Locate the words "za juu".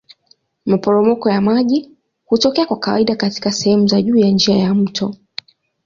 3.87-4.17